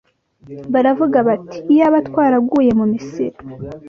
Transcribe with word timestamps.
Baravuga 0.73 1.17
bati 1.27 1.57
iyaba 1.73 1.97
twaraguye 2.07 2.71
mu 2.79 2.85
Misiri 2.93 3.37